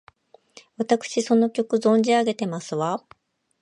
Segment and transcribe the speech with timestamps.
[0.77, 3.05] わたくしその曲、存じ上げてますわ！